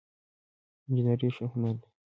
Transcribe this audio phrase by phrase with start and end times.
[0.89, 1.87] انجينري ښه هنر دی